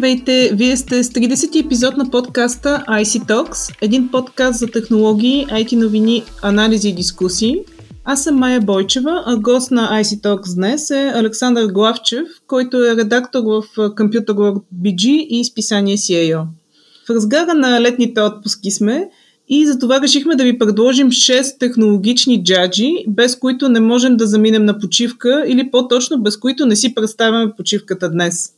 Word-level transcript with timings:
Здравейте! 0.00 0.50
Вие 0.54 0.76
сте 0.76 1.04
с 1.04 1.10
30 1.10 1.64
епизод 1.64 1.96
на 1.96 2.10
подкаста 2.10 2.84
IC 2.88 3.28
Talks, 3.28 3.76
един 3.82 4.08
подкаст 4.08 4.58
за 4.58 4.66
технологии, 4.66 5.46
IT 5.46 5.76
новини, 5.76 6.22
анализи 6.42 6.88
и 6.88 6.94
дискусии. 6.94 7.56
Аз 8.04 8.24
съм 8.24 8.36
Майя 8.36 8.60
Бойчева, 8.60 9.22
а 9.26 9.36
гост 9.36 9.70
на 9.70 10.02
IC 10.02 10.20
Talks 10.22 10.54
днес 10.54 10.90
е 10.90 11.12
Александър 11.14 11.66
Главчев, 11.66 12.28
който 12.46 12.84
е 12.84 12.96
редактор 12.96 13.40
в 13.40 13.64
Computer 13.76 14.30
World 14.30 14.62
BG 14.82 15.06
и 15.08 15.44
списание 15.44 15.96
CIO. 15.96 16.42
В 17.06 17.10
разгара 17.10 17.54
на 17.54 17.80
летните 17.80 18.20
отпуски 18.20 18.70
сме 18.70 19.08
и 19.48 19.66
затова 19.66 20.00
решихме 20.00 20.36
да 20.36 20.44
ви 20.44 20.58
предложим 20.58 21.10
6 21.10 21.58
технологични 21.58 22.44
джаджи, 22.44 23.04
без 23.08 23.36
които 23.36 23.68
не 23.68 23.80
можем 23.80 24.16
да 24.16 24.26
заминем 24.26 24.64
на 24.64 24.78
почивка 24.78 25.44
или 25.48 25.70
по-точно 25.70 26.22
без 26.22 26.36
които 26.36 26.66
не 26.66 26.76
си 26.76 26.94
представяме 26.94 27.52
почивката 27.56 28.10
днес. 28.10 28.52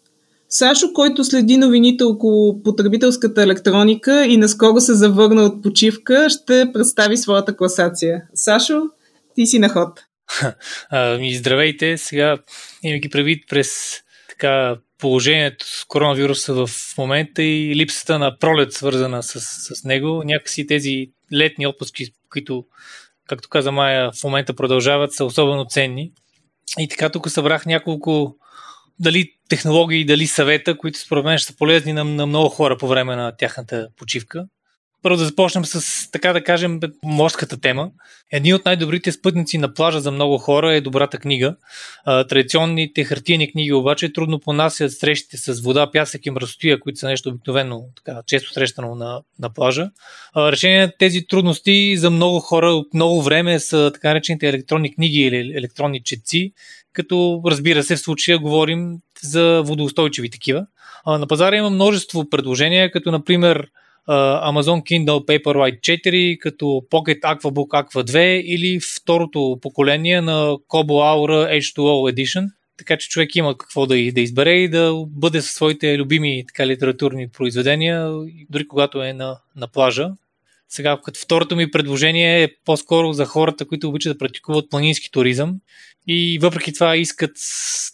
Сашо, 0.55 0.93
който 0.93 1.25
следи 1.25 1.57
новините 1.57 2.05
около 2.05 2.63
потребителската 2.63 3.43
електроника 3.43 4.27
и 4.27 4.37
наскоро 4.37 4.81
се 4.81 4.95
завърна 4.95 5.43
от 5.43 5.63
почивка, 5.63 6.31
ще 6.31 6.71
представи 6.73 7.17
своята 7.17 7.57
класация. 7.57 8.23
Сашо, 8.35 8.83
ти 9.35 9.47
си 9.47 9.59
на 9.59 9.69
ход. 9.69 10.01
Здравейте, 11.37 11.99
сега 11.99 12.39
имайки 12.83 13.11
предвид 13.11 13.45
през 13.49 14.01
така 14.29 14.77
положението 14.99 15.67
с 15.67 15.85
коронавируса 15.85 16.55
в 16.55 16.71
момента 16.99 17.43
и 17.43 17.77
липсата 17.77 18.19
на 18.19 18.39
пролет, 18.39 18.73
свързана 18.73 19.23
с, 19.23 19.41
с 19.75 19.85
него. 19.85 20.23
Някакси 20.25 20.67
тези 20.67 21.11
летни 21.33 21.67
отпуски, 21.67 22.07
които, 22.31 22.65
както 23.29 23.49
каза 23.49 23.73
Майя, 23.73 24.11
в 24.21 24.25
момента 24.25 24.55
продължават, 24.55 25.13
са 25.13 25.25
особено 25.25 25.67
ценни. 25.69 26.13
И 26.79 26.89
така 26.89 27.09
тук 27.09 27.31
събрах 27.31 27.67
няколко 27.67 28.37
дали 28.99 29.33
технологии, 29.49 30.05
дали 30.05 30.27
съвета, 30.27 30.79
които 30.79 30.99
според 30.99 31.25
мен 31.25 31.39
ще 31.39 31.53
са 31.53 31.59
полезни 31.59 31.93
на, 31.93 32.05
на 32.05 32.27
много 32.27 32.49
хора 32.49 32.77
по 32.77 32.89
време 32.89 33.17
на 33.17 33.37
тяхната 33.37 33.89
почивка. 33.97 34.47
Първо 35.03 35.17
да 35.17 35.25
започнем 35.25 35.65
с, 35.65 36.11
така 36.11 36.33
да 36.33 36.45
кажем, 36.45 36.81
морската 37.05 37.61
тема. 37.61 37.91
Едни 38.33 38.55
от 38.55 38.65
най-добрите 38.65 39.13
спътници 39.13 39.59
на 39.59 39.75
плажа 39.75 40.01
за 40.01 40.11
много 40.11 40.39
хора 40.39 40.75
е 40.75 40.81
добрата 40.81 41.19
книга. 41.19 41.57
Традиционните 42.05 43.05
хартияни 43.05 43.53
книги 43.53 43.73
обаче 43.73 44.13
трудно 44.13 44.41
понасят 44.41 44.93
срещите 44.93 45.37
с 45.37 45.61
вода, 45.61 45.91
пясък 45.91 46.27
и 46.27 46.31
мръсотия, 46.31 46.81
които 46.81 46.99
са 46.99 47.09
нещо 47.09 47.29
обикновено, 47.29 47.85
така, 47.97 48.21
често 48.27 48.53
срещано 48.53 48.95
на, 48.95 49.21
на 49.39 49.51
плажа. 49.51 49.91
Решение 50.37 50.81
на 50.81 50.93
тези 50.99 51.27
трудности 51.27 51.97
за 51.97 52.11
много 52.11 52.41
хора 52.41 52.67
от 52.67 52.95
много 52.95 53.23
време 53.23 53.61
са 53.61 53.91
така 53.95 54.09
наречените 54.09 54.49
електронни 54.49 54.95
книги 54.95 55.21
или 55.21 55.53
електронни 55.57 56.03
четци, 56.03 56.53
като 56.93 57.43
разбира 57.47 57.83
се 57.83 57.97
в 57.97 58.01
случая 58.01 58.39
говорим 58.39 58.99
за 59.23 59.63
водоустойчиви 59.65 60.31
такива. 60.31 60.67
На 61.07 61.27
пазара 61.27 61.57
има 61.57 61.71
множество 61.71 62.31
предложения, 62.31 62.93
като 62.93 63.11
например 63.11 63.67
Amazon 64.09 64.83
Kindle 64.83 65.25
Paperwhite 65.25 65.81
4, 65.81 66.39
като 66.39 66.65
Pocket 66.65 67.21
Aquabook 67.21 67.69
Aqua 67.69 68.05
2 68.05 68.19
или 68.41 68.81
второто 68.81 69.59
поколение 69.63 70.21
на 70.21 70.57
Kobo 70.69 71.01
Aura 71.15 71.61
H2O 71.61 72.13
Edition. 72.13 72.49
Така 72.79 72.97
че 72.97 73.09
човек 73.09 73.37
има 73.37 73.59
какво 73.59 73.87
да, 73.87 73.95
да 74.13 74.21
избере 74.21 74.53
и 74.53 74.69
да 74.69 75.05
бъде 75.09 75.41
със 75.41 75.51
своите 75.51 75.99
любими 75.99 76.45
така, 76.49 76.67
литературни 76.67 77.29
произведения, 77.29 78.13
дори 78.51 78.69
когато 78.69 79.03
е 79.03 79.13
на, 79.13 79.39
на 79.57 79.69
плажа. 79.69 80.11
Сега, 80.75 80.99
като 81.05 81.21
второто 81.21 81.57
ми 81.57 81.71
предложение 81.71 82.43
е 82.43 82.49
по-скоро 82.65 83.13
за 83.13 83.25
хората, 83.25 83.65
които 83.65 83.89
обичат 83.89 84.15
да 84.15 84.19
практикуват 84.19 84.71
планински 84.71 85.11
туризъм 85.11 85.55
и 86.07 86.39
въпреки 86.43 86.73
това 86.73 86.97
искат 86.97 87.31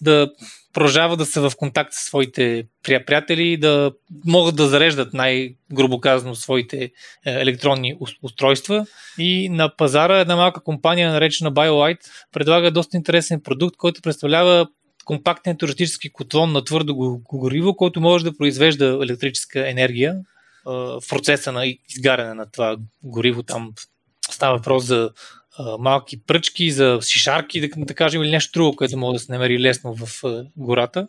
да 0.00 0.30
продължават 0.72 1.18
да 1.18 1.26
са 1.26 1.50
в 1.50 1.56
контакт 1.56 1.92
с 1.92 2.06
своите 2.06 2.64
приятели, 2.82 3.56
да 3.56 3.92
могат 4.26 4.56
да 4.56 4.68
зареждат 4.68 5.14
най-грубо 5.14 6.00
казано 6.00 6.34
своите 6.34 6.84
е, 6.84 6.90
електронни 7.26 7.94
устройства. 8.22 8.86
И 9.18 9.48
на 9.48 9.76
пазара 9.76 10.18
една 10.18 10.36
малка 10.36 10.60
компания, 10.60 11.12
наречена 11.12 11.52
BioLite, 11.52 12.06
предлага 12.32 12.70
доста 12.70 12.96
интересен 12.96 13.40
продукт, 13.40 13.76
който 13.76 14.02
представлява 14.02 14.68
компактен 15.04 15.56
туристически 15.56 16.12
котлон 16.12 16.52
на 16.52 16.64
твърдо 16.64 17.20
гориво, 17.32 17.76
който 17.76 18.00
може 18.00 18.24
да 18.24 18.36
произвежда 18.36 18.98
електрическа 19.02 19.70
енергия 19.70 20.16
в 20.64 21.02
процеса 21.08 21.52
на 21.52 21.66
изгаряне 21.88 22.34
на 22.34 22.50
това 22.50 22.76
гориво. 23.02 23.42
Там 23.42 23.72
става 24.30 24.56
въпрос 24.56 24.84
за 24.84 25.10
малки 25.78 26.22
пръчки, 26.26 26.70
за 26.70 26.98
шишарки, 27.02 27.60
да, 27.60 27.68
да 27.76 27.94
кажем, 27.94 28.22
или 28.22 28.30
нещо 28.30 28.52
друго, 28.58 28.76
което 28.76 28.98
може 28.98 29.12
да 29.12 29.18
се 29.18 29.32
намери 29.32 29.60
лесно 29.60 29.94
в 29.94 30.22
гората. 30.56 31.06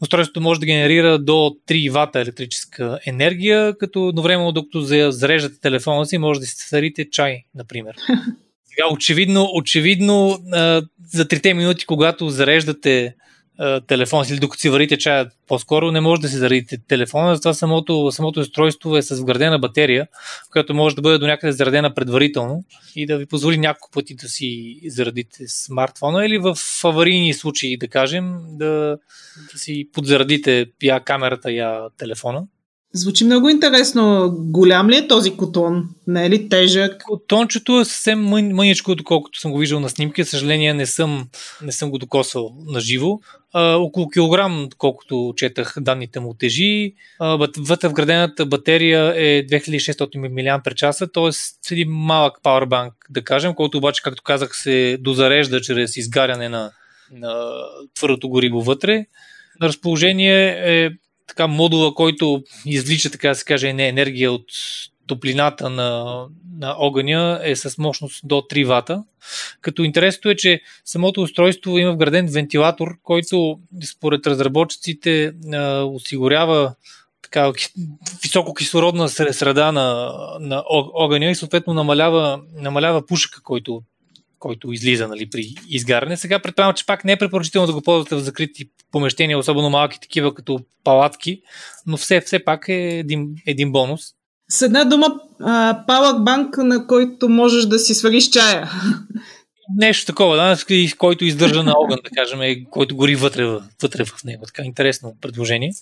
Устройството 0.00 0.40
може 0.40 0.60
да 0.60 0.66
генерира 0.66 1.18
до 1.18 1.56
3 1.68 1.90
вата 1.90 2.20
електрическа 2.20 2.98
енергия, 3.06 3.78
като 3.78 4.08
едновременно, 4.08 4.52
докато 4.52 4.80
зареждате 5.10 5.60
телефона 5.60 6.06
си, 6.06 6.18
може 6.18 6.40
да 6.40 6.46
си 6.46 6.54
сварите 6.56 7.10
чай, 7.10 7.44
например. 7.54 7.94
Сега, 8.64 8.88
очевидно, 8.92 9.50
очевидно 9.54 10.38
за 11.12 11.26
3 11.26 11.52
минути, 11.52 11.86
когато 11.86 12.30
зареждате 12.30 13.14
телефон 13.86 14.24
или 14.28 14.38
докато 14.38 14.60
си 14.60 14.68
варите 14.68 14.98
чая, 14.98 15.30
по-скоро 15.48 15.90
не 15.90 16.00
може 16.00 16.22
да 16.22 16.28
си 16.28 16.36
заредите 16.36 16.78
телефона, 16.88 17.34
затова 17.34 17.54
самото, 17.54 18.10
самото 18.12 18.40
устройство 18.40 18.96
е 18.96 19.02
с 19.02 19.20
вградена 19.20 19.58
батерия, 19.58 20.08
която 20.52 20.74
може 20.74 20.96
да 20.96 21.02
бъде 21.02 21.18
до 21.18 21.26
някъде 21.26 21.52
заредена 21.52 21.94
предварително 21.94 22.64
и 22.96 23.06
да 23.06 23.18
ви 23.18 23.26
позволи 23.26 23.58
няколко 23.58 23.90
пъти 23.90 24.14
да 24.14 24.28
си 24.28 24.80
заредите 24.86 25.48
смартфона 25.48 26.26
или 26.26 26.38
в 26.38 26.56
аварийни 26.84 27.34
случаи, 27.34 27.76
да 27.76 27.88
кажем, 27.88 28.38
да, 28.48 28.98
да 29.52 29.58
си 29.58 29.88
подзаредите 29.92 30.66
я 30.82 31.00
камерата, 31.00 31.52
я 31.52 31.80
телефона. 31.98 32.44
Звучи 32.94 33.24
много 33.24 33.48
интересно. 33.48 34.34
Голям 34.38 34.90
ли 34.90 34.96
е 34.96 35.08
този 35.08 35.36
котон? 35.36 35.88
Не 36.06 36.26
е 36.26 36.30
ли 36.30 36.48
тежък? 36.48 37.02
Котончето 37.04 37.80
е 37.80 37.84
съвсем 37.84 38.20
мъничко, 38.28 38.94
доколкото 38.94 39.40
съм 39.40 39.52
го 39.52 39.58
виждал 39.58 39.80
на 39.80 39.88
снимки. 39.88 40.24
Съжаление 40.24 40.74
не 40.74 40.86
съм, 40.86 41.28
не 41.62 41.72
съм 41.72 41.90
го 41.90 41.98
докосвал 41.98 42.54
на 42.66 42.80
живо. 42.80 43.18
Около 43.54 44.08
килограм, 44.08 44.68
колкото 44.78 45.34
четах 45.36 45.74
данните 45.80 46.20
му 46.20 46.34
тежи. 46.34 46.94
Вътре 47.58 47.88
вградената 47.88 48.46
батерия 48.46 49.14
е 49.16 49.46
2600 49.46 50.28
мАч, 50.28 50.78
т.е. 51.14 51.74
един 51.74 51.90
малък 51.90 52.38
пауърбанк, 52.42 52.94
да 53.10 53.24
кажем, 53.24 53.54
който 53.54 53.78
обаче, 53.78 54.02
както 54.02 54.22
казах, 54.22 54.56
се 54.56 54.98
дозарежда 55.00 55.60
чрез 55.60 55.96
изгаряне 55.96 56.48
на, 56.48 56.70
на 57.12 57.52
твърдото 57.94 58.28
гориво 58.28 58.60
вътре. 58.60 59.06
На 59.60 59.68
разположение 59.68 60.48
е 60.48 60.90
така 61.26 61.46
модула, 61.46 61.94
който 61.94 62.42
извлича, 62.66 63.10
така 63.10 63.28
да 63.28 63.34
се 63.34 63.44
каже, 63.44 63.72
не 63.72 63.88
енергия 63.88 64.32
от 64.32 64.44
топлината 65.06 65.70
на, 65.70 66.22
на 66.58 66.74
огъня 66.78 67.40
е 67.42 67.56
с 67.56 67.78
мощност 67.78 68.20
до 68.24 68.34
3 68.34 68.66
вата. 68.66 69.04
Като 69.60 69.82
интересното 69.82 70.30
е, 70.30 70.36
че 70.36 70.60
самото 70.84 71.22
устройство 71.22 71.78
има 71.78 71.92
вграден 71.92 72.26
вентилатор, 72.26 72.88
който 73.02 73.58
според 73.90 74.26
разработчиците 74.26 75.32
осигурява 75.84 76.74
така, 77.22 77.52
висококислородна 78.22 79.08
среда 79.08 79.72
на, 79.72 80.12
на 80.40 80.62
огъня 80.94 81.30
и 81.30 81.34
съответно 81.34 81.74
намалява, 81.74 82.40
намалява 82.54 83.06
пушъка, 83.06 83.42
който 83.42 83.82
който 84.42 84.72
излиза 84.72 85.08
нали, 85.08 85.30
при 85.30 85.54
изгаряне. 85.68 86.16
Сега 86.16 86.38
предполагам, 86.38 86.74
че 86.74 86.86
пак 86.86 87.04
не 87.04 87.12
е 87.12 87.18
препоръчително 87.18 87.66
да 87.66 87.72
го 87.72 87.82
ползвате 87.82 88.14
в 88.14 88.18
закрити 88.18 88.70
помещения, 88.92 89.38
особено 89.38 89.70
малки 89.70 90.00
такива 90.00 90.34
като 90.34 90.60
палатки, 90.84 91.42
но 91.86 91.96
все, 91.96 92.20
все 92.20 92.44
пак 92.44 92.68
е 92.68 92.98
един, 92.98 93.34
един 93.46 93.72
бонус. 93.72 94.00
С 94.50 94.62
една 94.62 94.84
дума, 94.84 95.06
палък 95.86 96.24
банк, 96.24 96.56
на 96.56 96.86
който 96.86 97.28
можеш 97.28 97.64
да 97.64 97.78
си 97.78 97.94
свариш 97.94 98.28
чая. 98.28 98.70
Нещо 99.76 100.06
такова, 100.06 100.36
да, 100.36 100.56
който 100.98 101.24
издържа 101.24 101.62
на 101.62 101.74
огън, 101.76 101.98
да 102.04 102.10
кажем, 102.10 102.64
който 102.70 102.96
гори 102.96 103.16
вътре, 103.16 103.44
вътре 103.82 104.04
в 104.04 104.24
него. 104.24 104.46
Така 104.46 104.62
интересно 104.62 105.14
предложение. 105.20 105.72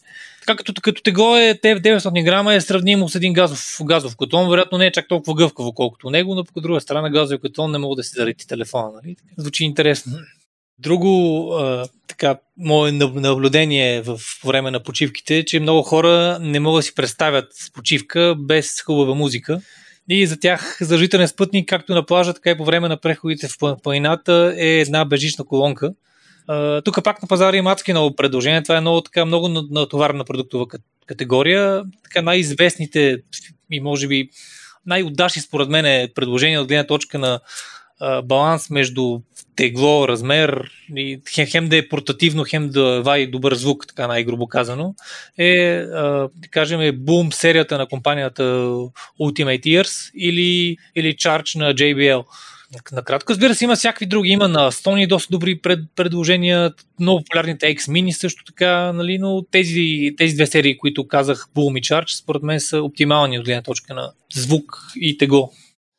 Така 0.41 0.57
като, 0.57 0.83
като 0.83 1.03
тегло 1.03 1.37
е 1.37 1.55
900 1.55 2.25
грама 2.25 2.55
е 2.55 2.61
сравнимо 2.61 3.09
с 3.09 3.15
един 3.15 3.33
газов, 3.33 3.79
газов 3.85 4.17
котон, 4.17 4.51
вероятно 4.51 4.79
не 4.79 4.87
е 4.87 4.93
чак 4.93 5.09
толкова 5.09 5.35
гъвкаво, 5.35 5.73
колкото 5.73 6.11
него, 6.11 6.35
но 6.35 6.45
по 6.45 6.61
друга 6.61 6.81
страна 6.81 7.11
газовия 7.11 7.41
котон 7.41 7.71
не 7.71 7.79
мога 7.79 7.97
да 7.97 8.03
си 8.03 8.13
зареди 8.17 8.47
телефона. 8.47 8.91
Нали? 8.95 9.17
Звучи 9.37 9.65
интересно. 9.65 10.13
Друго 10.79 11.53
а, 11.53 11.89
така, 12.07 12.37
мое 12.57 12.93
наблюдение 12.93 14.03
в 14.03 14.21
време 14.45 14.71
на 14.71 14.83
почивките 14.83 15.39
е, 15.39 15.45
че 15.45 15.61
много 15.61 15.83
хора 15.83 16.39
не 16.41 16.61
могат 16.61 16.79
да 16.79 16.83
си 16.83 16.95
представят 16.95 17.53
почивка 17.75 18.35
без 18.39 18.81
хубава 18.81 19.15
музика. 19.15 19.61
И 20.13 20.27
за 20.27 20.41
тях 20.41 20.77
задължителен 20.81 21.29
спътник, 21.29 21.69
както 21.69 21.95
на 21.95 22.07
плажа, 22.07 22.35
така 22.35 22.51
и 22.51 22.57
по 22.57 22.65
време 22.65 22.89
на 22.89 22.97
преходите 22.97 23.49
в 23.49 23.77
планината 23.83 24.55
е 24.59 24.81
една 24.81 25.05
бежична 25.05 25.45
колонка. 25.45 25.93
Тук 26.85 27.05
пак 27.05 27.23
на 27.23 27.29
пазара 27.29 27.57
има 27.57 27.73
адски 27.73 27.93
много 27.93 28.17
предложения. 28.17 28.63
Това 28.63 28.77
е 28.77 28.81
много, 28.81 29.01
така, 29.01 29.25
много 29.25 29.49
натоварна 29.49 30.25
продуктова 30.25 30.67
категория. 31.07 31.83
Така 32.05 32.23
най-известните 32.23 33.17
и 33.71 33.81
може 33.81 34.09
би 34.09 34.29
най-удачни 34.87 35.43
според 35.43 35.69
мен 35.69 35.85
е 35.85 36.09
предложения 36.15 36.61
от 36.61 36.69
гледна 36.69 36.87
точка 36.87 37.19
на 37.19 37.41
баланс 38.25 38.71
между 38.71 39.21
тегло, 39.57 40.09
размер 40.09 40.71
и 40.97 41.21
хем, 41.35 41.47
хем 41.47 41.69
да 41.69 41.77
е 41.77 41.89
портативно, 41.89 42.45
хем 42.45 42.69
да 42.69 43.03
вади 43.03 43.27
добър 43.27 43.55
звук, 43.55 43.87
така 43.89 44.07
най-грубо 44.07 44.47
казано, 44.47 44.95
е, 45.39 45.81
да 46.37 46.49
кажем, 46.51 46.81
е 46.81 46.93
бум 46.93 47.33
серията 47.33 47.79
на 47.79 47.87
компанията 47.87 48.43
Ultimate 49.21 49.65
Ears 49.65 50.11
или, 50.15 50.77
или 50.97 51.15
Charge 51.15 51.59
на 51.59 51.75
JBL. 51.75 52.25
Накратко, 52.93 53.33
разбира 53.33 53.55
се, 53.55 53.65
има 53.65 53.77
всякакви 53.77 54.07
други. 54.07 54.31
Има 54.31 54.49
на 54.49 54.73
Sony 54.73 55.09
доста 55.09 55.31
добри 55.31 55.59
пред, 55.59 55.81
предложения, 55.97 56.73
много 57.01 57.25
популярните 57.25 57.77
X-Mini 57.77 58.11
също 58.11 58.45
така, 58.45 58.93
нали, 58.93 59.19
но 59.19 59.43
тези, 59.51 60.15
тези 60.19 60.35
две 60.35 60.47
серии, 60.47 60.79
които 60.79 61.09
казах, 61.09 61.47
Boom 61.57 61.79
и 61.79 61.83
Charge, 61.83 62.21
според 62.21 62.43
мен 62.43 62.61
са 62.61 62.83
оптимални 62.83 63.39
от 63.39 63.45
гледна 63.45 63.63
точка 63.63 63.95
на 63.95 64.13
звук 64.35 64.83
и 64.97 65.19
тегло. 65.19 65.53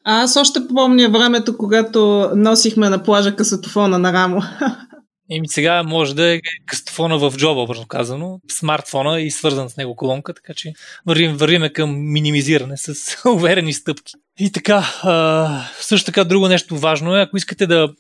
Аз 0.04 0.36
още 0.36 0.68
помня 0.68 1.10
времето, 1.10 1.58
когато 1.58 2.30
носихме 2.36 2.90
на 2.90 3.04
плажа 3.04 3.36
касатофона 3.36 4.00
на 4.00 4.14
рамо. 4.14 4.42
И 5.30 5.42
сега 5.46 5.84
може 5.84 6.16
да 6.16 6.34
е 6.34 6.40
кастофона 6.66 7.18
в 7.18 7.34
джоба, 7.38 7.62
образно 7.62 7.88
казано, 7.88 8.40
смартфона 8.52 9.22
и 9.22 9.32
свързан 9.32 9.70
с 9.70 9.78
него 9.78 9.96
колонка, 9.96 10.34
така 10.34 10.54
че 10.54 10.74
вървим, 11.06 11.38
вървиме 11.38 11.74
към 11.74 12.12
минимизиране 12.12 12.78
с 12.78 13.16
уверени 13.30 13.74
стъпки. 13.74 14.14
И 14.40 14.52
така, 14.52 15.00
а, 15.04 15.66
също 15.80 16.06
така 16.06 16.24
друго 16.24 16.48
нещо 16.48 16.78
важно 16.78 17.16
е, 17.16 17.22
ако 17.22 17.38
искате 17.38 17.68
да, 17.68 17.94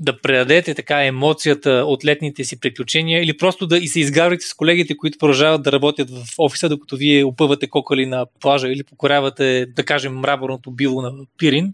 да 0.00 0.20
предадете 0.20 0.74
така 0.74 1.04
емоцията 1.04 1.70
от 1.70 2.04
летните 2.04 2.44
си 2.44 2.60
приключения 2.60 3.22
или 3.22 3.36
просто 3.36 3.66
да 3.66 3.78
и 3.78 3.88
се 3.88 4.00
изгарвате 4.00 4.46
с 4.46 4.54
колегите, 4.54 4.96
които 4.96 5.18
продължават 5.18 5.62
да 5.62 5.72
работят 5.72 6.10
в 6.10 6.24
офиса, 6.38 6.68
докато 6.68 6.96
вие 6.96 7.24
опъвате 7.24 7.66
кокали 7.66 8.06
на 8.06 8.26
плажа 8.40 8.68
или 8.68 8.84
покорявате, 8.84 9.66
да 9.66 9.84
кажем, 9.84 10.18
мраморното 10.18 10.70
било 10.70 11.02
на 11.02 11.12
Пирин, 11.38 11.72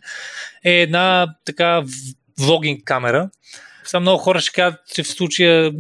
е 0.64 0.72
една 0.72 1.26
така 1.44 1.82
влогинг 2.38 2.84
камера, 2.84 3.31
сега 3.84 4.00
много 4.00 4.19
хора 4.19 4.40
ще 4.40 4.52
кажат, 4.52 4.81
че 4.94 5.02
в 5.02 5.08
случая 5.08 5.67
е 5.67 5.70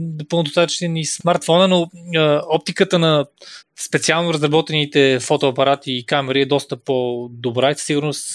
достатъчен 0.42 0.96
и 0.96 1.06
смартфона, 1.06 1.68
но 1.68 1.90
а, 2.16 2.42
оптиката 2.48 2.98
на 2.98 3.26
специално 3.86 4.34
разработените 4.34 5.18
фотоапарати 5.20 5.92
и 5.92 6.06
камери 6.06 6.40
е 6.40 6.46
доста 6.46 6.76
по-добра 6.76 7.70
и 7.70 7.74
със 7.74 7.84
сигурност 7.84 8.26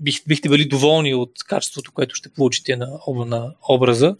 бих, 0.00 0.16
бихте 0.28 0.48
били 0.48 0.68
доволни 0.68 1.14
от 1.14 1.30
качеството, 1.48 1.92
което 1.92 2.14
ще 2.14 2.32
получите 2.32 2.76
на, 2.76 2.88
на 3.26 3.54
образа. 3.68 4.16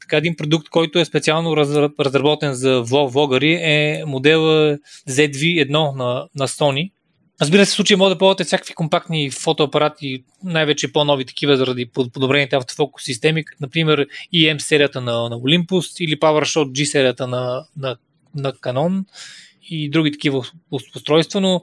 Така 0.00 0.16
един 0.16 0.36
продукт, 0.36 0.68
който 0.68 0.98
е 0.98 1.04
специално 1.04 1.56
разработен 2.00 2.54
за 2.54 2.82
влогари 2.82 3.52
е 3.52 4.02
модела 4.06 4.78
ZV-1 5.08 5.70
на, 5.70 6.28
на 6.34 6.48
Sony, 6.48 6.90
Разбира 7.40 7.66
се, 7.66 7.72
в 7.72 7.74
случая 7.74 7.98
може 7.98 8.14
да 8.14 8.18
ползвате 8.18 8.44
всякакви 8.44 8.74
компактни 8.74 9.30
фотоапарати, 9.30 10.24
най-вече 10.44 10.92
по-нови 10.92 11.24
такива, 11.24 11.56
заради 11.56 11.86
подобрените 11.86 12.56
автофокус 12.56 13.04
системи, 13.04 13.44
като 13.44 13.58
например 13.60 14.06
EM 14.34 14.58
серията 14.58 15.00
на, 15.00 15.28
на 15.28 15.36
Olympus 15.36 16.04
или 16.04 16.20
PowerShot 16.20 16.70
G 16.70 16.84
серията 16.84 17.26
на, 17.26 17.64
на, 17.76 17.96
на 18.34 18.52
Canon 18.52 19.04
и 19.70 19.90
други 19.90 20.12
такива 20.12 20.44
устройства, 20.70 21.40
но 21.40 21.62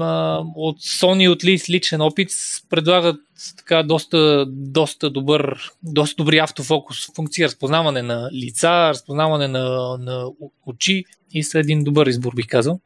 а, 0.00 0.38
от 0.56 0.80
Sony 0.80 1.28
от 1.28 1.44
личен 1.44 2.00
опит 2.00 2.30
предлагат 2.70 3.20
така 3.56 3.82
доста, 3.82 4.46
доста 4.48 5.10
добър, 5.10 5.70
доста 5.82 6.22
добри 6.22 6.38
автофокус 6.38 7.06
функции, 7.16 7.44
разпознаване 7.44 8.02
на 8.02 8.30
лица, 8.32 8.68
разпознаване 8.68 9.48
на, 9.48 9.96
на 9.98 10.26
очи 10.66 11.04
и 11.32 11.42
са 11.42 11.58
един 11.58 11.84
добър 11.84 12.06
избор, 12.06 12.32
бих 12.34 12.46
казал. 12.46 12.80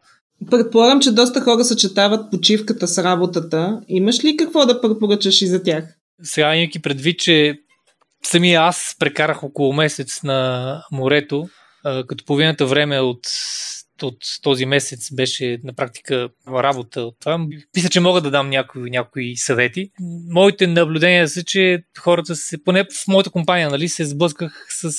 Предполагам, 0.50 1.00
че 1.00 1.12
доста 1.12 1.40
хора 1.40 1.64
съчетават 1.64 2.30
почивката 2.30 2.88
с 2.88 3.04
работата. 3.04 3.80
Имаш 3.88 4.24
ли 4.24 4.36
какво 4.36 4.66
да 4.66 4.80
препоръчаш 4.80 5.42
и 5.42 5.46
за 5.46 5.62
тях? 5.62 5.84
Сега 6.22 6.54
имайки 6.54 6.82
предвид, 6.82 7.18
че 7.18 7.58
самия 8.24 8.60
аз 8.60 8.96
прекарах 8.98 9.42
около 9.42 9.72
месец 9.72 10.22
на 10.22 10.82
морето, 10.92 11.48
като 12.08 12.24
половината 12.24 12.66
време 12.66 13.00
от 13.00 13.20
от 14.02 14.16
този 14.42 14.66
месец 14.66 15.14
беше 15.14 15.58
на 15.64 15.72
практика 15.72 16.28
работа 16.48 17.00
от 17.00 17.16
това. 17.20 17.38
Мисля, 17.76 17.88
че 17.90 18.00
мога 18.00 18.20
да 18.20 18.30
дам 18.30 18.50
някои, 18.50 18.90
някои 18.90 19.36
съвети. 19.36 19.90
Моите 20.30 20.66
наблюдения 20.66 21.28
са, 21.28 21.44
че 21.44 21.82
хората 21.98 22.36
се, 22.36 22.64
поне 22.64 22.84
в 22.84 23.08
моята 23.08 23.30
компания, 23.30 23.70
нали, 23.70 23.88
се 23.88 24.04
сблъсках 24.04 24.66
с 24.68 24.90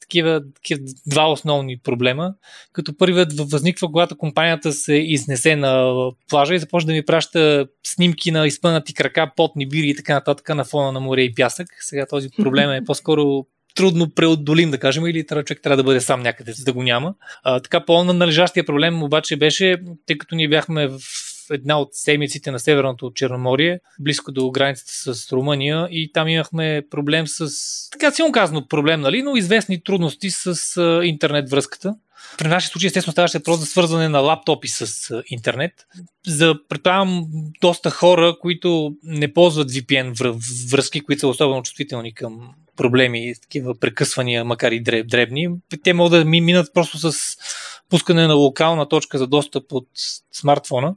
такива, 0.00 0.42
такива 0.54 0.80
два 1.06 1.30
основни 1.30 1.78
проблема. 1.78 2.34
Като 2.72 2.96
първият 2.96 3.50
възниква, 3.50 3.86
когато 3.86 4.16
компанията 4.16 4.72
се 4.72 4.94
изнесе 4.94 5.56
на 5.56 5.92
плажа 6.28 6.54
и 6.54 6.58
започне 6.58 6.86
да 6.86 6.92
ми 6.92 7.04
праща 7.04 7.66
снимки 7.86 8.30
на 8.30 8.46
изпънати 8.46 8.94
крака, 8.94 9.32
потни 9.36 9.68
бири 9.68 9.88
и 9.88 9.96
така 9.96 10.14
нататък 10.14 10.48
на 10.48 10.64
фона 10.64 10.92
на 10.92 11.00
море 11.00 11.22
и 11.22 11.34
пясък. 11.34 11.68
Сега 11.80 12.06
този 12.06 12.28
проблем 12.36 12.70
е 12.70 12.84
по-скоро 12.84 13.46
трудно 13.74 14.10
преодолим, 14.10 14.70
да 14.70 14.78
кажем, 14.78 15.06
или 15.06 15.26
човек 15.26 15.60
трябва 15.62 15.76
да 15.76 15.82
бъде 15.82 16.00
сам 16.00 16.22
някъде, 16.22 16.52
за 16.52 16.64
да 16.64 16.72
го 16.72 16.82
няма. 16.82 17.14
А, 17.42 17.60
така 17.60 17.84
по-належащия 17.84 18.66
проблем 18.66 19.02
обаче 19.02 19.36
беше, 19.36 19.76
тъй 20.06 20.18
като 20.18 20.34
ние 20.34 20.48
бяхме 20.48 20.86
в 20.88 20.98
една 21.50 21.78
от 21.80 21.88
седмиците 21.92 22.50
на 22.50 22.60
Северното 22.60 23.12
Черноморие, 23.14 23.80
близко 24.00 24.32
до 24.32 24.50
границата 24.50 25.14
с 25.14 25.32
Румъния 25.32 25.88
и 25.90 26.12
там 26.12 26.28
имахме 26.28 26.82
проблем 26.90 27.26
с, 27.26 27.48
така 27.90 28.10
силно 28.10 28.32
казано 28.32 28.68
проблем, 28.68 29.00
нали, 29.00 29.22
но 29.22 29.36
известни 29.36 29.82
трудности 29.82 30.30
с 30.30 30.76
а, 30.76 31.00
интернет 31.04 31.50
връзката. 31.50 31.94
При 32.38 32.48
нашия 32.48 32.70
случай, 32.70 32.86
естествено, 32.86 33.12
ставаше 33.12 33.38
въпрос 33.38 33.60
за 33.60 33.66
свързване 33.66 34.08
на 34.08 34.18
лаптопи 34.18 34.68
с 34.68 35.10
интернет. 35.26 35.72
За, 36.26 36.54
предполагам, 36.68 37.24
доста 37.60 37.90
хора, 37.90 38.36
които 38.40 38.94
не 39.02 39.32
ползват 39.32 39.70
VPN 39.70 40.36
връзки, 40.70 41.00
които 41.00 41.20
са 41.20 41.28
особено 41.28 41.62
чувствителни 41.62 42.14
към 42.14 42.54
проблеми, 42.76 43.34
такива 43.42 43.74
прекъсвания, 43.80 44.44
макар 44.44 44.72
и 44.72 44.82
дребни, 45.04 45.48
те 45.82 45.92
могат 45.92 46.12
да 46.12 46.24
минат 46.24 46.74
просто 46.74 46.98
с 46.98 47.36
пускане 47.94 48.26
на 48.26 48.34
локална 48.34 48.88
точка 48.88 49.18
за 49.18 49.26
достъп 49.26 49.72
от 49.72 49.88
смартфона. 50.32 50.94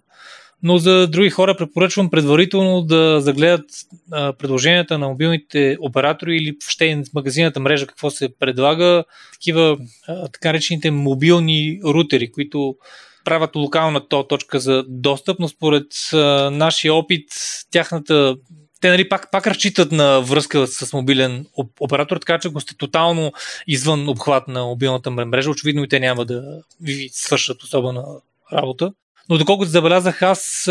Но 0.63 0.77
за 0.77 1.07
други 1.07 1.29
хора 1.29 1.57
препоръчвам 1.57 2.09
предварително 2.09 2.81
да 2.81 3.21
загледат 3.21 3.65
а, 4.11 4.33
предложенията 4.33 4.97
на 4.97 5.07
мобилните 5.07 5.77
оператори 5.81 6.37
или 6.37 6.51
въобще 6.51 6.95
в 6.95 7.13
магазината 7.13 7.59
мрежа 7.59 7.87
какво 7.87 8.09
се 8.09 8.29
предлага, 8.39 9.03
такива 9.33 9.77
а, 10.07 10.27
така 10.27 10.53
речените 10.53 10.91
мобилни 10.91 11.79
рутери, 11.83 12.31
които 12.31 12.75
правят 13.23 13.55
локална 13.55 14.01
точка 14.07 14.59
за 14.59 14.83
достъп, 14.87 15.39
но 15.39 15.47
според 15.47 15.87
а, 16.13 16.17
нашия 16.51 16.93
опит 16.93 17.29
тяхната 17.71 18.35
те 18.81 18.89
нали, 18.89 19.09
пак, 19.09 19.31
пак 19.31 19.47
разчитат 19.47 19.91
на 19.91 20.21
връзка 20.21 20.67
с 20.67 20.93
мобилен 20.93 21.45
оператор, 21.79 22.17
така 22.17 22.39
че 22.39 22.47
ако 22.47 22.61
сте 22.61 22.77
тотално 22.77 23.31
извън 23.67 24.09
обхват 24.09 24.47
на 24.47 24.63
мобилната 24.65 25.11
мрежа, 25.11 25.49
очевидно 25.49 25.83
и 25.83 25.87
те 25.87 25.99
няма 25.99 26.25
да 26.25 26.61
ви 26.81 27.09
свършат 27.11 27.63
особена 27.63 28.05
работа. 28.53 28.93
Но 29.29 29.37
доколкото 29.37 29.71
забелязах 29.71 30.21
аз, 30.21 30.63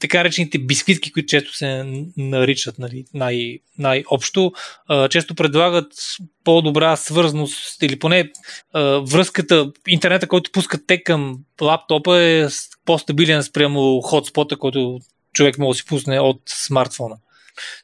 така 0.00 0.24
речените 0.24 0.58
бисквитки, 0.58 1.12
които 1.12 1.26
често 1.26 1.56
се 1.56 1.84
наричат 2.16 2.78
нали, 2.78 3.04
най- 3.14 3.58
най-общо, 3.78 4.52
често 5.10 5.34
предлагат 5.34 5.92
по-добра 6.44 6.96
свързаност 6.96 7.82
или 7.82 7.98
поне 7.98 8.30
връзката, 9.02 9.72
интернета, 9.88 10.28
който 10.28 10.52
пускат 10.52 10.80
те 10.86 11.02
към 11.02 11.38
лаптопа 11.60 12.18
е 12.18 12.46
по-стабилен 12.84 13.42
спрямо 13.42 14.00
хотспота, 14.00 14.56
който 14.56 15.00
човек 15.32 15.58
може 15.58 15.76
да 15.76 15.78
си 15.78 15.86
пусне 15.86 16.20
от 16.20 16.40
смартфона. 16.46 17.16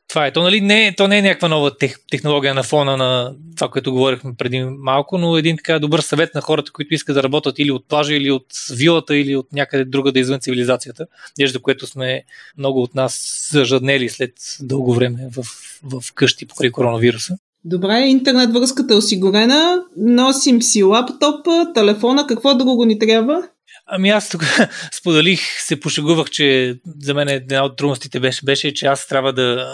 Това 0.08 0.26
е. 0.26 0.32
То, 0.32 0.42
нали, 0.42 0.60
не, 0.60 0.94
то 0.96 1.08
не 1.08 1.18
е 1.18 1.22
някаква 1.22 1.48
нова 1.48 1.78
тех, 1.78 1.96
технология 2.10 2.54
на 2.54 2.62
фона 2.62 2.96
на 2.96 3.34
това, 3.56 3.68
което 3.68 3.92
говорихме 3.92 4.34
преди 4.38 4.64
малко, 4.64 5.18
но 5.18 5.36
един 5.36 5.56
така 5.56 5.78
добър 5.78 6.00
съвет 6.00 6.34
на 6.34 6.40
хората, 6.40 6.72
които 6.72 6.94
искат 6.94 7.14
да 7.14 7.22
работят 7.22 7.58
или 7.58 7.70
от 7.70 7.88
плажа, 7.88 8.14
или 8.14 8.30
от 8.30 8.46
вилата, 8.74 9.16
или 9.16 9.36
от 9.36 9.52
някъде 9.52 9.84
друга 9.84 10.12
да 10.12 10.18
извън 10.18 10.40
цивилизацията, 10.40 11.06
нещо, 11.38 11.62
което 11.62 11.86
сме 11.86 12.22
много 12.58 12.82
от 12.82 12.94
нас 12.94 13.48
зажаднели 13.52 14.08
след 14.08 14.32
дълго 14.60 14.94
време 14.94 15.28
в, 15.36 15.44
в 15.82 16.12
къщи 16.14 16.46
покрай 16.46 16.70
коронавируса. 16.70 17.36
Добре, 17.64 17.98
интернет 17.98 18.52
връзката 18.52 18.94
е 18.94 18.96
осигурена, 18.96 19.82
носим 19.96 20.62
си 20.62 20.82
лаптопа, 20.82 21.72
телефона, 21.74 22.26
какво 22.26 22.54
друго 22.54 22.84
ни 22.84 22.98
трябва? 22.98 23.42
Ами 23.86 24.10
аз 24.10 24.28
тук 24.28 24.42
споделих, 24.92 25.40
се 25.60 25.80
пошегувах, 25.80 26.30
че 26.30 26.78
за 26.98 27.14
мен 27.14 27.28
една 27.28 27.64
от 27.64 27.76
трудностите 27.76 28.20
беше, 28.20 28.44
беше, 28.44 28.74
че 28.74 28.86
аз 28.86 29.06
трябва 29.06 29.32
да 29.32 29.66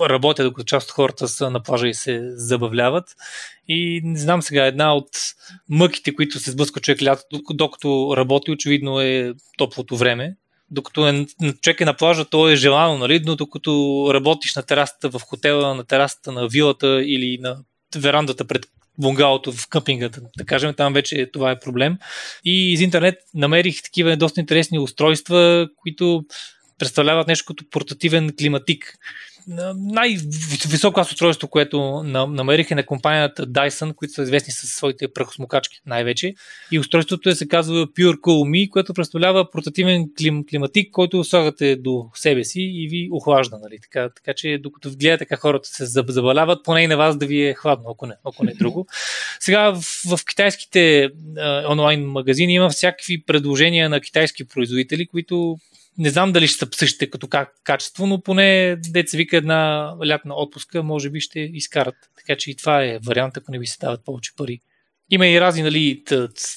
работя, 0.00 0.44
докато 0.44 0.66
част 0.66 0.88
от 0.88 0.92
хората 0.92 1.28
са 1.28 1.50
на 1.50 1.62
плажа 1.62 1.88
и 1.88 1.94
се 1.94 2.20
забавляват. 2.34 3.04
И 3.68 4.00
не 4.04 4.18
знам 4.18 4.42
сега, 4.42 4.66
една 4.66 4.94
от 4.94 5.08
мъките, 5.68 6.14
които 6.14 6.38
се 6.38 6.50
сблъска 6.50 6.80
човек 6.80 7.02
лятото, 7.02 7.40
докато 7.54 8.14
работи, 8.16 8.50
очевидно 8.50 9.00
е 9.00 9.34
топлото 9.58 9.96
време. 9.96 10.36
Докато 10.70 11.08
е, 11.08 11.26
човек 11.62 11.80
е 11.80 11.84
на 11.84 11.96
плажа, 11.96 12.24
то 12.24 12.48
е 12.48 12.56
желано, 12.56 12.98
нали? 12.98 13.22
но 13.26 13.36
докато 13.36 14.10
работиш 14.14 14.54
на 14.54 14.62
терасата 14.62 15.08
в 15.08 15.20
хотела, 15.20 15.74
на 15.74 15.84
терасата 15.84 16.32
на 16.32 16.48
вилата 16.48 17.02
или 17.04 17.38
на 17.40 17.56
верандата 17.96 18.44
пред 18.44 18.66
бунгалото 18.98 19.52
в 19.52 19.68
къмпинга, 19.68 20.08
да 20.38 20.44
кажем, 20.44 20.74
там 20.74 20.92
вече 20.92 21.30
това 21.32 21.50
е 21.50 21.60
проблем. 21.60 21.98
И 22.44 22.72
из 22.72 22.80
интернет 22.80 23.14
намерих 23.34 23.82
такива 23.82 24.16
доста 24.16 24.40
интересни 24.40 24.78
устройства, 24.78 25.68
които 25.76 26.24
представляват 26.78 27.28
нещо 27.28 27.44
като 27.46 27.64
портативен 27.70 28.30
климатик. 28.38 28.98
Най-високо 29.76 30.94
клас 30.94 31.10
устройство, 31.12 31.48
което 31.48 32.02
намерих 32.02 32.70
е 32.70 32.74
на 32.74 32.86
компанията 32.86 33.46
Dyson, 33.46 33.94
които 33.94 34.14
са 34.14 34.22
известни 34.22 34.52
със 34.52 34.70
своите 34.70 35.12
прахосмокачки 35.12 35.80
най-вече. 35.86 36.34
И 36.72 36.78
устройството 36.78 37.28
е 37.28 37.34
се 37.34 37.48
казва 37.48 37.86
Pure 37.86 38.16
Cool 38.16 38.48
Me, 38.48 38.70
което 38.70 38.94
представлява 38.94 39.50
портативен 39.50 40.08
клим, 40.18 40.44
климатик, 40.50 40.90
който 40.92 41.24
слагате 41.24 41.76
до 41.76 42.06
себе 42.14 42.44
си 42.44 42.60
и 42.60 42.88
ви 42.88 43.08
охлажда. 43.12 43.58
Нали? 43.62 43.78
Така, 43.82 44.08
така 44.16 44.34
че 44.34 44.58
докато 44.62 44.90
гледате 44.90 45.24
как 45.24 45.40
хората 45.40 45.68
се 45.68 45.86
забаляват, 45.86 46.64
поне 46.64 46.82
и 46.82 46.86
на 46.86 46.96
вас 46.96 47.16
да 47.16 47.26
ви 47.26 47.48
е 47.48 47.54
хладно, 47.54 47.90
ако 47.90 48.06
не, 48.06 48.14
ако 48.24 48.44
не 48.44 48.54
друго. 48.54 48.86
Сега 49.40 49.70
в, 49.70 49.82
в 50.16 50.20
китайските 50.28 51.10
а, 51.38 51.72
онлайн 51.72 52.06
магазини 52.06 52.54
има 52.54 52.70
всякакви 52.70 53.22
предложения 53.22 53.88
на 53.88 54.00
китайски 54.00 54.48
производители, 54.48 55.06
които 55.06 55.58
не 55.98 56.10
знам 56.10 56.32
дали 56.32 56.46
ще 56.46 56.58
са 56.58 56.68
същите 56.72 57.10
като 57.10 57.28
качество, 57.64 58.06
но 58.06 58.20
поне 58.20 58.76
деца 58.76 59.16
вика 59.16 59.36
една 59.36 59.94
лятна 60.06 60.34
отпуска, 60.34 60.82
може 60.82 61.10
би 61.10 61.20
ще 61.20 61.40
изкарат. 61.40 61.94
Така 62.16 62.38
че 62.38 62.50
и 62.50 62.56
това 62.56 62.84
е 62.84 62.98
вариант, 63.06 63.36
ако 63.36 63.52
не 63.52 63.58
ви 63.58 63.66
се 63.66 63.78
дават 63.80 64.04
повече 64.04 64.32
пари. 64.36 64.60
Има 65.10 65.26
и 65.26 65.40
разни, 65.40 65.62
нали, 65.62 66.02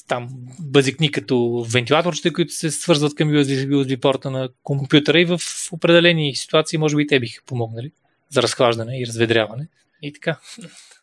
там 0.08 0.30
базикни 0.60 1.12
като 1.12 1.65
вентилаторчета, 1.70 2.34
които 2.34 2.54
се 2.54 2.72
свързват 2.72 3.15
към 3.15 3.30
USB, 3.30 3.68
USB 3.68 4.00
порта 4.00 4.32
на 4.32 4.50
компютъра 4.63 5.22
и 5.22 5.25
в 5.25 5.39
определени 5.72 6.36
ситуации 6.36 6.80
може 6.80 6.96
би 6.96 7.08
те 7.08 7.20
биха 7.20 7.44
помогнали 7.46 7.92
за 8.30 8.42
разхлаждане 8.42 9.00
и 9.00 9.08
разведряване. 9.08 9.68
И 10.02 10.14
така. 10.14 10.40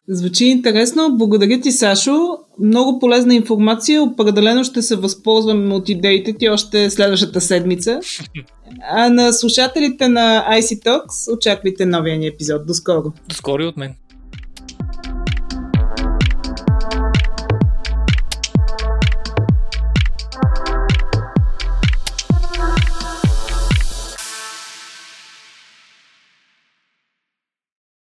Звучи 0.09 0.45
интересно. 0.45 1.17
Благодаря 1.17 1.61
ти, 1.61 1.73
Сашо. 1.73 2.39
Много 2.59 2.99
полезна 2.99 3.35
информация. 3.35 4.03
Определено 4.03 4.65
ще 4.65 4.83
се 4.83 4.97
възползвам 4.97 5.73
от 5.73 5.89
идеите 5.89 6.33
ти 6.33 6.49
още 6.49 6.91
следващата 6.91 7.41
седмица. 7.41 8.01
А 8.91 9.09
на 9.09 9.33
слушателите 9.33 10.09
на 10.09 10.47
IC 10.53 10.85
Talks 10.85 11.37
очаквайте 11.37 11.87
новия 11.87 12.19
ни 12.19 12.27
епизод. 12.27 12.67
До 12.67 12.75
скоро. 12.75 13.13
До 13.29 13.35
скоро 13.35 13.63
и 13.63 13.67
от 13.67 13.77
мен. 13.77 13.95